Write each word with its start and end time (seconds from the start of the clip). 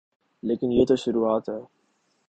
لیکن 0.43 0.71
یہ 0.71 0.85
تو 0.85 0.95
شروعات 0.95 1.49
ہے۔ 1.49 1.59